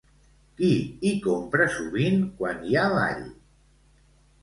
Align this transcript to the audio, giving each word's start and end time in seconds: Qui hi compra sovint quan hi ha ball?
Qui 0.61 0.69
hi 1.09 1.11
compra 1.27 1.69
sovint 1.75 2.19
quan 2.43 2.67
hi 2.73 2.83
ha 2.87 2.91
ball? 2.99 3.25